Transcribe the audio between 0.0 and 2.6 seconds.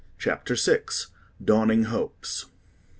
CHAPTER VI. Dawning Hopes.